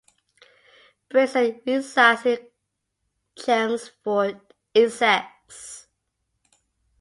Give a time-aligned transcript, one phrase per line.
[1.09, 2.39] Brazier resides in
[3.37, 4.41] Chelmsford,
[4.73, 5.85] Essex.